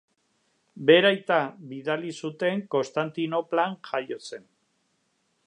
Bere 0.89 1.09
aita 1.09 1.37
bidali 1.73 2.15
zuten 2.23 2.65
Konstantinoplan 2.77 3.79
jaio 3.91 4.21
zen. 4.33 4.51